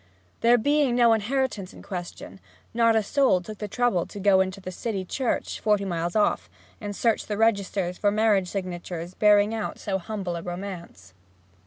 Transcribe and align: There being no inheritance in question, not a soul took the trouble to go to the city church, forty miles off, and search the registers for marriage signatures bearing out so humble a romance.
There 0.39 0.57
being 0.57 0.95
no 0.95 1.13
inheritance 1.13 1.73
in 1.75 1.83
question, 1.83 2.39
not 2.73 2.95
a 2.95 3.03
soul 3.03 3.39
took 3.39 3.59
the 3.59 3.67
trouble 3.67 4.07
to 4.07 4.19
go 4.19 4.43
to 4.43 4.59
the 4.59 4.71
city 4.71 5.05
church, 5.05 5.59
forty 5.59 5.85
miles 5.85 6.15
off, 6.15 6.49
and 6.81 6.95
search 6.95 7.27
the 7.27 7.37
registers 7.37 7.99
for 7.99 8.09
marriage 8.09 8.47
signatures 8.49 9.13
bearing 9.13 9.53
out 9.53 9.77
so 9.77 9.99
humble 9.99 10.35
a 10.35 10.41
romance. 10.41 11.13